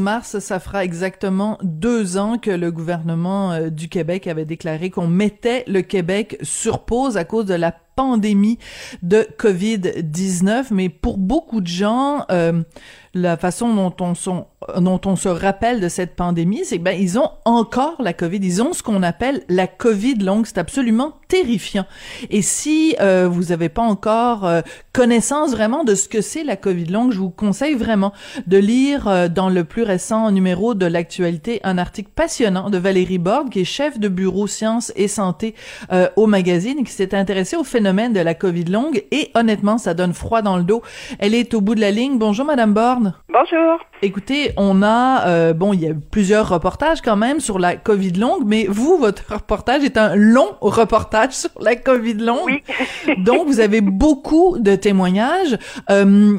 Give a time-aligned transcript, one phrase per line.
[0.00, 5.06] mars, ça fera exactement deux ans que le gouvernement euh, du Québec avait déclaré qu'on
[5.06, 8.58] mettait le Québec sur pause à cause de la pandémie
[9.02, 10.66] de COVID-19.
[10.70, 12.62] Mais pour beaucoup de gens, euh,
[13.14, 13.94] la façon dont
[15.06, 18.74] on, se rappelle de cette pandémie, c'est ben ils ont encore la COVID, ils ont
[18.74, 21.86] ce qu'on appelle la COVID longue, c'est absolument terrifiant.
[22.28, 24.46] Et si euh, vous n'avez pas encore
[24.92, 28.12] connaissance vraiment de ce que c'est la COVID longue, je vous conseille vraiment
[28.46, 33.50] de lire dans le plus récent numéro de l'actualité un article passionnant de Valérie Borde,
[33.50, 35.54] qui est chef de bureau sciences et santé
[36.16, 39.04] au magazine, et qui s'est intéressée au phénomène de la COVID longue.
[39.10, 40.82] Et honnêtement, ça donne froid dans le dos.
[41.18, 42.18] Elle est au bout de la ligne.
[42.18, 43.12] Bonjour, Madame Borde.
[43.28, 43.80] Bonjour.
[44.02, 48.12] Écoutez, on a, euh, bon, il y a plusieurs reportages quand même sur la COVID
[48.12, 52.46] longue, mais vous, votre reportage est un long reportage sur la COVID longue.
[52.46, 52.62] Oui.
[53.18, 55.58] donc, vous avez beaucoup de témoignages.
[55.90, 56.38] Euh,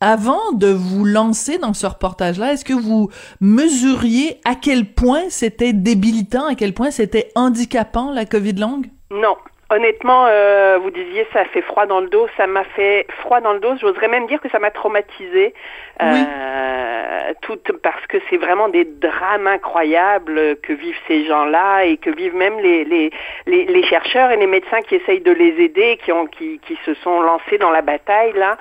[0.00, 3.10] avant de vous lancer dans ce reportage-là, est-ce que vous
[3.40, 8.86] mesuriez à quel point c'était débilitant, à quel point c'était handicapant la COVID longue?
[9.10, 9.36] Non,
[9.70, 13.52] Honnêtement, euh, vous disiez ça fait froid dans le dos, ça m'a fait froid dans
[13.52, 13.76] le dos.
[13.78, 15.52] J'oserais même dire que ça m'a traumatisé,
[16.00, 22.08] euh, tout parce que c'est vraiment des drames incroyables que vivent ces gens-là et que
[22.08, 23.10] vivent même les, les,
[23.46, 26.78] les, les, chercheurs et les médecins qui essayent de les aider, qui ont qui, qui
[26.86, 28.56] se sont lancés dans la bataille là.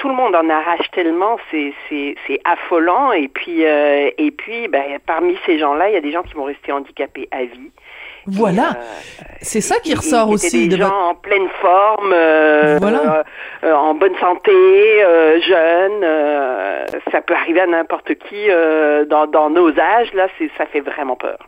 [0.00, 4.66] Tout le monde en arrache tellement, c'est c'est c'est affolant et puis euh, et puis
[4.68, 7.70] ben, parmi ces gens-là, il y a des gens qui vont rester handicapés à vie.
[8.26, 10.68] Voilà, euh, c'est ça qui ressort aussi.
[10.68, 13.24] Des gens en pleine forme, euh, voilà.
[13.64, 14.52] Euh, en bonne santé,
[15.46, 16.04] jeunes.
[17.10, 18.48] ça peut arriver à n'importe qui
[19.08, 20.14] dans, dans, nos âges.
[20.14, 21.38] Là, c'est ça fait vraiment peur.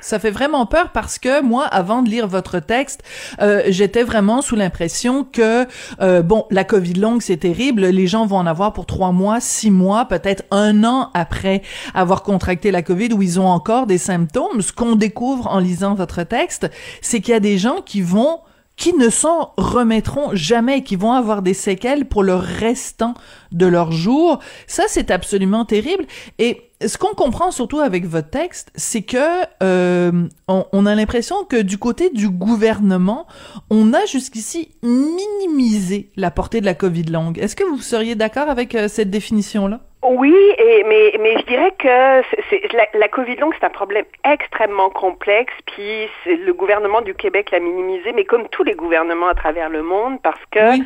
[0.00, 3.02] Ça fait vraiment peur parce que moi, avant de lire votre texte,
[3.40, 5.66] euh, j'étais vraiment sous l'impression que
[6.00, 7.86] euh, bon, la Covid longue, c'est terrible.
[7.86, 11.62] Les gens vont en avoir pour trois mois, six mois, peut-être un an après
[11.94, 14.62] avoir contracté la Covid, où ils ont encore des symptômes.
[14.62, 16.70] Ce qu'on découvre en lisant votre texte,
[17.00, 18.38] c'est qu'il y a des gens qui vont
[18.78, 23.12] qui ne s'en remettront jamais, qui vont avoir des séquelles pour le restant
[23.50, 24.38] de leur jour.
[24.68, 26.06] Ça, c'est absolument terrible.
[26.38, 31.60] Et ce qu'on comprend surtout avec votre texte, c'est que euh, on, a l'impression que
[31.60, 33.26] du côté du gouvernement,
[33.68, 37.38] on a jusqu'ici minimisé la portée de la COVID longue.
[37.38, 39.80] Est-ce que vous seriez d'accord avec euh, cette définition-là?
[40.02, 44.90] Oui, mais, mais je dirais que c'est, la, la, COVID longue, c'est un problème extrêmement
[44.90, 49.68] complexe, puis le gouvernement du Québec l'a minimisé, mais comme tous les gouvernements à travers
[49.68, 50.78] le monde, parce que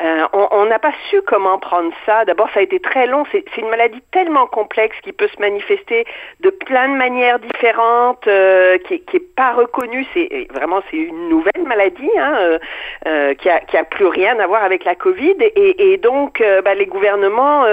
[0.00, 2.24] euh, on n'a pas su comment prendre ça.
[2.26, 3.24] D'abord, ça a été très long.
[3.32, 6.04] C'est une maladie tellement complexe qui peut se manifester
[6.40, 10.06] de plein de manières différentes, euh, qui, qui est pas reconnue.
[10.12, 12.58] C'est vraiment c'est une nouvelle maladie hein,
[13.06, 15.36] euh, qui a qui a plus rien à voir avec la Covid.
[15.40, 17.64] Et, donc, bah, les gouvernements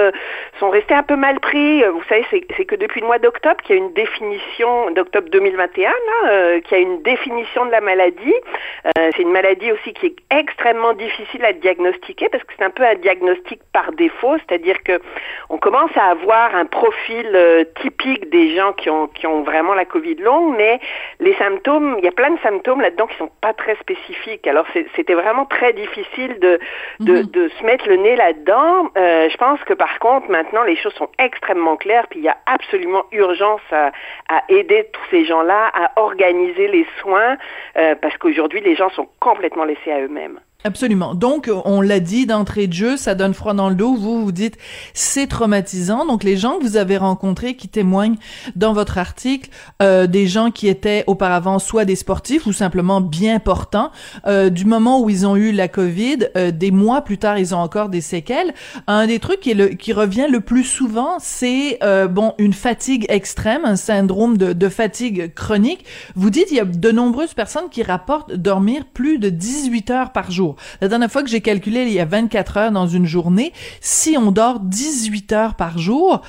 [0.58, 1.82] sont restés un peu mal pris.
[1.84, 5.90] Vous savez, c'est que depuis le mois d'octobre qu'il y a une définition d'octobre 2021
[5.90, 8.34] là, qui a une définition de la maladie.
[8.96, 12.84] c'est une maladie aussi qui est extrêmement difficile à diagnostiquer parce que c'est un peu
[12.84, 15.00] un diagnostic par défaut, c'est-à-dire que
[15.50, 19.74] on commence à avoir un profil euh, typique des gens qui ont qui ont vraiment
[19.74, 20.80] la Covid longue, mais
[21.20, 24.46] les symptômes, il y a plein de symptômes là-dedans qui sont pas très spécifiques.
[24.46, 24.66] Alors
[24.96, 26.58] c'était vraiment très difficile de
[27.00, 27.26] de, mhm.
[27.26, 28.90] de, se mettre le nez là-dedans.
[28.96, 32.28] Euh, je pense que par contre maintenant les choses sont extrêmement claires, puis il y
[32.28, 33.92] a absolument urgence à,
[34.28, 37.36] à aider tous ces gens-là à organiser les soins
[37.76, 40.40] euh, parce qu'aujourd'hui les gens sont complètement laissés à eux-mêmes.
[40.66, 41.14] Absolument.
[41.14, 43.94] Donc, on l'a dit d'entrée de jeu, ça donne froid dans le dos.
[43.96, 44.56] Vous, vous dites,
[44.94, 46.06] c'est traumatisant.
[46.06, 48.16] Donc, les gens que vous avez rencontrés qui témoignent
[48.56, 49.50] dans votre article,
[49.82, 53.90] euh, des gens qui étaient auparavant soit des sportifs ou simplement bien portants,
[54.26, 57.54] euh, du moment où ils ont eu la COVID, euh, des mois plus tard, ils
[57.54, 58.54] ont encore des séquelles.
[58.86, 62.54] Un des trucs qui, est le, qui revient le plus souvent, c'est euh, bon une
[62.54, 65.84] fatigue extrême, un syndrome de, de fatigue chronique.
[66.14, 70.12] Vous dites, il y a de nombreuses personnes qui rapportent dormir plus de 18 heures
[70.12, 70.53] par jour.
[70.80, 73.52] La dernière fois que j'ai calculé, il y a 24 heures dans une journée.
[73.80, 76.22] Si on dort 18 heures par jour,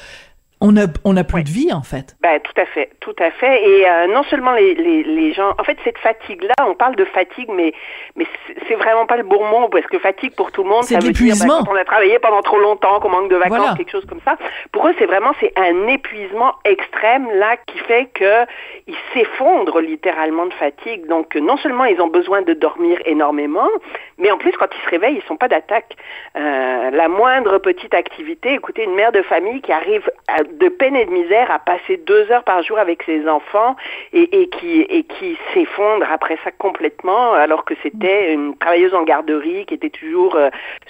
[0.62, 2.16] on a, on a plus de vie, en fait.
[2.22, 3.63] Ben, tout à fait, tout à fait.
[3.63, 5.54] Et euh, non seulement les, les, les, gens...
[5.60, 7.74] En fait, cette fatigue-là, on parle de fatigue, mais,
[8.16, 8.25] mais
[8.68, 11.12] c'est vraiment pas le bon mot, parce que fatigue, pour tout le monde, ça veut
[11.12, 14.06] dire ben, quand on a travaillé pendant trop longtemps, qu'on manque de vacances, quelque chose
[14.06, 14.38] comme ça.
[14.72, 18.45] Pour eux, c'est vraiment c'est un épuisement extrême, là, qui fait que
[18.88, 21.06] ils s'effondrent littéralement de fatigue.
[21.07, 23.69] Donc, non seulement ils ont besoin de dormir énormément,
[24.17, 25.95] mais en plus, quand ils se réveillent, ils sont pas d'attaque.
[26.38, 30.09] Euh, la moindre petite activité, écoutez, une mère de famille qui arrive
[30.53, 33.75] de peine et de misère à passer deux heures par jour avec ses enfants
[34.13, 39.89] et, qui s'effondre après ça complètement, alors que c'était une travailleuse en garderie qui était
[39.89, 40.38] toujours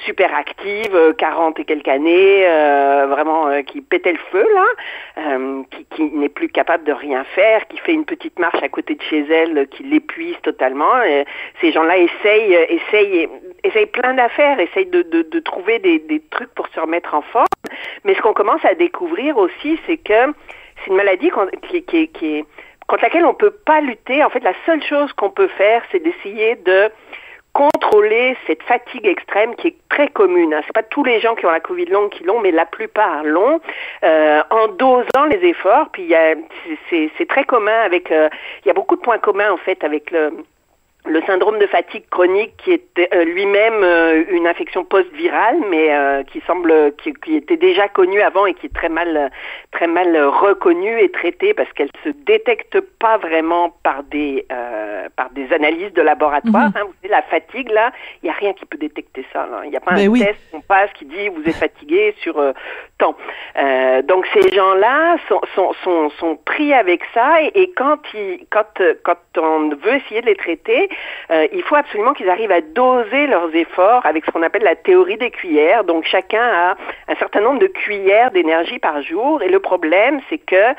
[0.05, 2.45] super active, 40 et quelques années,
[3.07, 5.31] vraiment qui pétait le feu là,
[5.91, 9.01] qui, n'est plus capable de rien faire, qui fait une petite marche à côté de
[9.01, 10.93] chez elle, qui l'épuise totalement.
[11.61, 13.14] Ces gens-là essayent, essayent,
[13.63, 17.45] essayent plein d'affaires, essayent de, trouver des, trucs pour se remettre en forme.
[18.03, 20.33] Mais ce qu'on commence à découvrir aussi, c'est que
[20.83, 21.31] c'est une maladie
[21.69, 22.45] qui, est
[22.87, 24.23] contre laquelle on peut pas lutter.
[24.23, 26.89] En fait, la seule chose qu'on peut faire, c'est d'essayer de
[27.55, 30.53] contrôler cette fatigue extrême qui est très commune.
[30.53, 30.59] Hein.
[30.67, 33.23] C'est pas tous les gens qui ont la Covid longue qui l'ont, mais la plupart
[33.23, 33.61] l'ont.
[34.03, 36.13] Euh, en dosant les efforts, puis
[36.89, 38.11] c'est très commun avec.
[38.11, 38.27] Euh,
[38.63, 40.33] il y a beaucoup de points communs en fait avec le
[41.07, 46.23] le syndrome de fatigue chronique qui était euh, lui-même euh, une infection post-virale mais euh,
[46.23, 49.31] qui semble qui, qui, était déjà connue avant et qui est très mal
[49.71, 54.45] très mal reconnue et traitée parce qu'elle se détecte pas vraiment par des
[55.15, 56.69] par des analyses de laboratoire.
[56.69, 56.73] Mhm.
[56.75, 57.91] hein, vous savez la fatigue là
[58.23, 60.39] il y a rien qui peut détecter ça il n'y a pas un ben test
[60.51, 62.41] qu'on passe qui dit vous êtes fatigué sur
[62.97, 63.15] temps.
[64.03, 68.81] Donc ces gens-là sont, sont, sont, sont pris avec ça et, et quand ils quand
[69.03, 70.89] quand on veut essayer de les traiter
[71.31, 74.75] euh, il faut absolument qu'ils arrivent à doser leurs efforts avec ce qu'on appelle la
[74.75, 75.83] théorie des cuillères.
[75.83, 76.77] Donc chacun a
[77.07, 79.41] un certain nombre de cuillères d'énergie par jour.
[79.41, 80.73] Et le problème, c'est que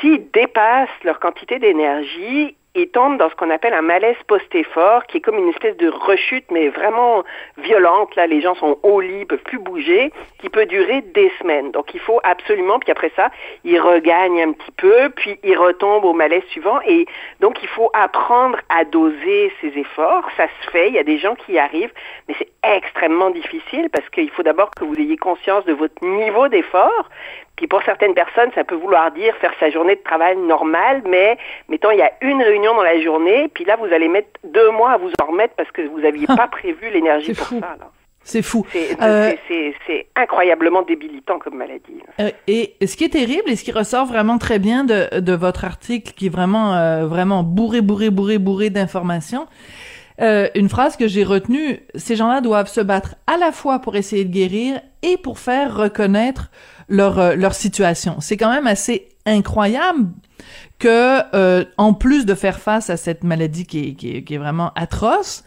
[0.00, 5.18] s'ils dépassent leur quantité d'énergie, ils tombent dans ce qu'on appelle un malaise post-effort, qui
[5.18, 7.24] est comme une espèce de rechute, mais vraiment
[7.58, 8.14] violente.
[8.16, 11.70] Là, les gens sont au lit, peuvent plus bouger, qui peut durer des semaines.
[11.72, 13.30] Donc, il faut absolument, puis après ça,
[13.64, 16.78] ils regagnent un petit peu, puis ils retombent au malaise suivant.
[16.86, 17.06] Et
[17.40, 20.28] donc, il faut apprendre à doser ses efforts.
[20.36, 21.92] Ça se fait, il y a des gens qui y arrivent,
[22.28, 26.48] mais c'est extrêmement difficile parce qu'il faut d'abord que vous ayez conscience de votre niveau
[26.48, 27.08] d'effort,
[27.56, 31.38] puis pour certaines personnes, ça peut vouloir dire faire sa journée de travail normale, mais
[31.68, 34.70] mettons, il y a une réunion dans la journée, puis là, vous allez mettre deux
[34.70, 37.76] mois à vous en remettre parce que vous n'aviez pas prévu l'énergie pour ça.
[37.78, 37.90] Là.
[38.26, 38.66] C'est fou.
[39.00, 39.32] Euh,
[39.86, 42.02] c'est incroyablement débilitant comme maladie.
[42.18, 45.32] Euh, et ce qui est terrible et ce qui ressort vraiment très bien de, de
[45.32, 49.46] votre article, qui est vraiment euh, vraiment bourré, bourré, bourré, bourré d'informations,
[50.20, 53.96] euh, une phrase que j'ai retenue, ces gens-là doivent se battre à la fois pour
[53.96, 56.50] essayer de guérir et pour faire reconnaître
[56.88, 58.16] leur euh, leur situation.
[58.20, 60.08] C'est quand même assez incroyable
[60.78, 64.34] que euh, en plus de faire face à cette maladie qui est, qui est, qui
[64.34, 65.44] est vraiment atroce,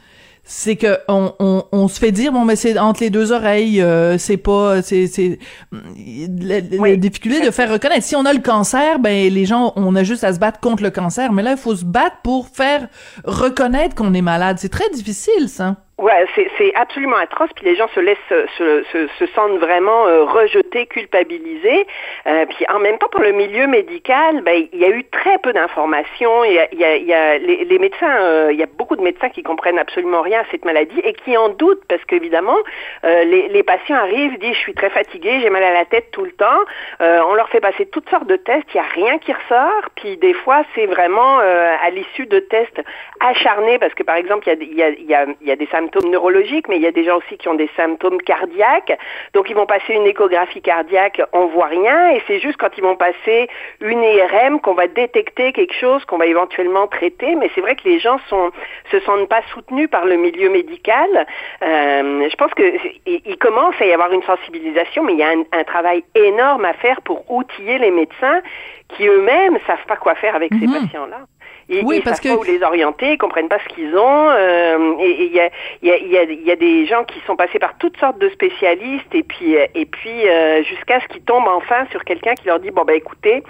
[0.52, 3.84] c'est que on, on, on, se fait dire bon mais c'est entre les deux oreilles
[3.84, 5.38] euh, c'est pas c'est c'est
[5.72, 8.04] la, difficulté de faire reconnaître.
[8.04, 10.82] Si on a le cancer ben les gens on a juste à se battre contre
[10.82, 12.88] le cancer mais là il faut se battre pour faire
[13.26, 14.58] reconnaître qu'on est malade.
[14.60, 16.26] C'est très difficile ça Ouais,
[16.58, 17.50] c'est absolument atroce.
[17.58, 21.86] Puis les gens se laissent, se, se, se sentent vraiment euh, rejetés, culpabilisés.
[22.26, 25.38] Euh, puis en même temps, pour le milieu médical, ben il y a eu très
[25.40, 26.46] peu d'informations.
[26.46, 28.66] Il y a, il y a, il y a les, médecins, euh, il y a
[28.66, 32.04] beaucoup de médecins qui comprennent absolument rien à cette maladie et qui en doutent parce
[32.06, 32.58] qu'évidemment,
[33.04, 36.12] euh, les, les, patients arrivent, disent je suis très fatigué, j'ai mal à la tête
[36.12, 36.62] tout le temps.
[37.02, 39.90] on leur fait passer toutes sortes de tests, il y a rien qui ressort.
[39.98, 42.82] Puis des fois, c'est vraiment à l'issue de tests
[43.20, 45.68] acharnés parce que par exemple, il y a, il y a, il y a des
[45.68, 48.98] symptômes symptômes neurologiques, mais il y a des gens aussi qui ont des symptômes cardiaques.
[49.34, 52.84] Donc ils vont passer une échographie cardiaque, on voit rien, et c'est juste quand ils
[52.84, 53.50] vont passer
[53.82, 57.36] une IRM qu'on va détecter quelque chose qu'on va éventuellement traiter.
[57.36, 58.52] Mais c'est vrai que les gens sont
[58.92, 61.28] se sentent pas soutenus par le milieu médical.
[61.64, 62.64] Euh, je pense que
[63.06, 66.66] il commence à y avoir une sensibilisation, mais il y a un, un travail énorme
[66.66, 68.42] à faire pour outiller les médecins
[68.90, 70.82] qui eux-mêmes savent pas quoi faire avec ces mhm.
[70.82, 71.22] patients-là.
[71.70, 72.36] Ils, oui, parce savent que...
[72.36, 74.30] pas où les orienter, ils comprennent pas ce qu'ils ont.
[74.30, 75.50] Euh, et il y a,
[75.84, 78.30] y, a, y, a, y a des gens qui sont passés par toutes sortes de
[78.30, 82.60] spécialistes et puis et puis euh, jusqu'à ce qu'ils tombent enfin sur quelqu'un qui leur
[82.60, 83.44] dit bon ben écoutez,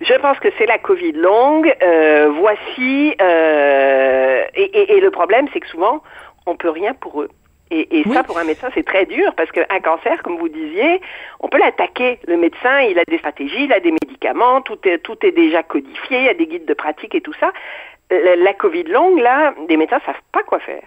[0.00, 1.72] je pense que c'est la Covid longue.
[1.82, 6.02] Euh, voici euh, et, et, et le problème c'est que souvent
[6.46, 7.28] on peut rien pour eux.
[7.70, 11.00] Et, et ça, pour un médecin, c'est très dur parce qu'un cancer, comme vous disiez,
[11.38, 12.18] on peut l'attaquer.
[12.26, 15.62] Le médecin, il a des stratégies, il a des médicaments, tout est, tout est déjà
[15.62, 17.52] codifié, il y a des guides de pratique et tout ça.
[18.10, 20.82] La, la Covid longue, là, des médecins savent pas quoi faire.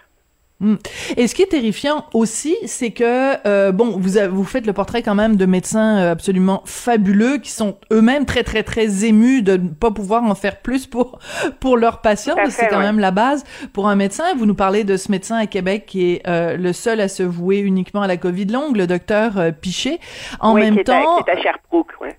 [0.63, 0.75] Mm.
[1.17, 5.03] Et ce qui est terrifiant aussi, c'est que euh, bon, vous vous faites le portrait
[5.03, 9.57] quand même de médecins euh, absolument fabuleux qui sont eux-mêmes très très très émus de
[9.57, 11.19] ne pas pouvoir en faire plus pour
[11.59, 12.35] pour leurs patients.
[12.49, 13.43] C'est quand même la base
[13.73, 14.23] pour un médecin.
[14.37, 17.23] Vous nous parlez de ce médecin à Québec qui est euh, le seul à se
[17.23, 19.99] vouer uniquement à la Covid longue, le docteur Pichet.
[20.39, 22.17] En même temps, qui est à Sherbrooke, ouais.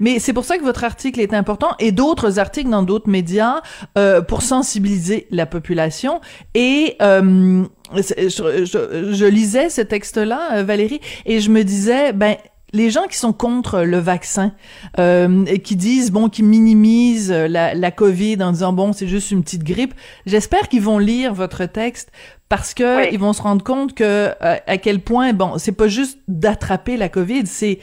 [0.00, 3.60] Mais c'est pour ça que votre article est important et d'autres articles dans d'autres médias
[3.96, 6.20] euh, pour sensibiliser la population.
[6.54, 12.36] Et euh, je, je, je, lisais ce texte-là, euh, Valérie, et je me disais, ben
[12.72, 14.52] les gens qui sont contre le vaccin,
[14.98, 19.30] euh, et qui disent bon, qui minimisent la, la COVID en disant bon, c'est juste
[19.30, 19.94] une petite grippe.
[20.26, 22.10] J'espère qu'ils vont lire votre texte
[22.48, 25.88] parce que ils vont se rendre compte que euh, à quel point bon, c'est pas
[25.88, 27.78] juste d'attraper la COVID, c'est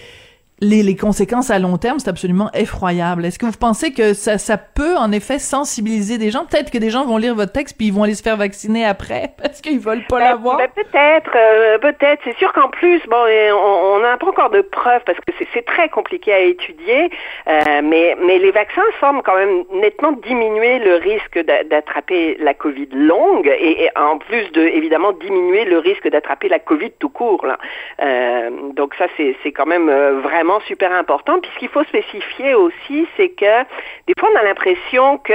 [0.62, 3.26] les, les, conséquences à long terme, c'est absolument effroyable.
[3.26, 6.46] Est-ce que vous pensez que ça, ça peut en effet sensibiliser des gens?
[6.46, 8.86] Peut-être que des gens vont lire votre texte puis ils vont aller se faire vacciner
[8.86, 10.58] après parce qu'ils veulent pas ben, l'avoir.
[10.58, 12.22] Ben peut-être, euh, peut-être.
[12.24, 15.90] C'est sûr qu'en plus, bon, on n'a pas encore de preuves parce que c'est très
[15.90, 17.10] compliqué à étudier,
[17.48, 22.88] euh, mais, mais les vaccins semblent quand même nettement diminuer le risque d'attraper la COVID
[22.94, 27.46] longue et, en plus de, évidemment, diminuer le risque d'attraper la COVID tout court.
[27.46, 27.58] Là.
[28.02, 31.40] Euh, donc ça, c'est quand même euh, vraiment super important.
[31.40, 33.64] Puis ce qu'il faut spécifier aussi, c'est que
[34.08, 35.34] des fois on a l'impression que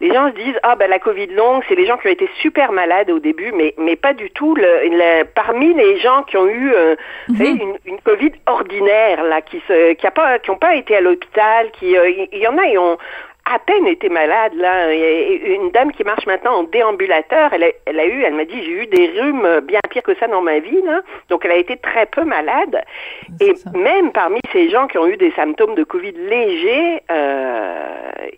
[0.00, 2.28] les gens se disent ah ben la Covid longue, c'est les gens qui ont été
[2.40, 4.54] super malades au début, mais mais pas du tout.
[4.54, 6.94] Le, parmi les gens qui ont eu euh,
[7.28, 7.44] mhm.
[7.44, 11.00] une, une, Covid ordinaire là, qui se qui a pas qui ont pas été à
[11.00, 12.98] l'hôpital, qui euh, il y, en a ils ont
[13.44, 14.92] à peine été malade là.
[14.92, 18.62] Une dame qui marche maintenant en déambulateur, elle a, elle a eu, elle m'a dit,
[18.62, 21.00] j'ai eu des rhumes bien pires que ça dans ma vie là.
[21.28, 22.82] Donc elle a été très peu malade.
[23.40, 27.86] Et même parmi ces gens qui ont eu des symptômes de Covid légers, euh,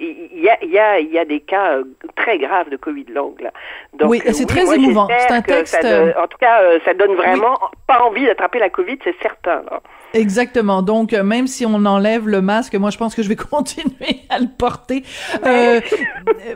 [0.01, 1.85] il y, a, y, a, y a des cas euh,
[2.25, 3.51] très graves de Covid longue là.
[3.99, 5.09] Donc, oui, c'est très émouvant.
[5.19, 5.85] C'est un texte.
[5.85, 9.63] en tout cas, euh, ça donne vraiment pas envie d'attraper la Covid, c'est certain.
[9.71, 9.81] Là.
[10.15, 10.81] Exactement.
[10.83, 14.21] Donc, euh, même si on enlève le masque, moi, je pense que je vais continuer
[14.31, 15.03] à le porter.
[15.45, 15.81] Euh,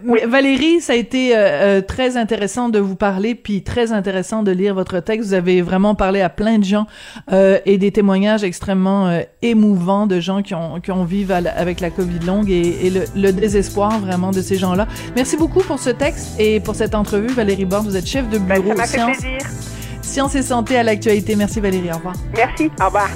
[0.26, 4.52] Valérie, ça a été euh, euh, très intéressant de vous parler, puis très intéressant de
[4.52, 5.28] lire votre texte.
[5.28, 6.86] Vous avez vraiment parlé à plein de gens
[7.30, 12.20] et des témoignages extrêmement émouvants de gens qui ont qui ont vécu avec la COVID
[12.26, 14.86] longue et, et le, le, désespoir vraiment de ces gens-là.
[15.16, 17.86] Merci beaucoup pour ce texte et pour cette entrevue, Valérie Borde.
[17.86, 19.18] Vous êtes chef de ben, bureau ça Sciences,
[20.02, 21.36] Sciences et Santé à l'actualité.
[21.36, 21.90] Merci Valérie.
[21.92, 22.14] Au revoir.
[22.34, 22.70] Merci.
[22.80, 23.08] Au revoir.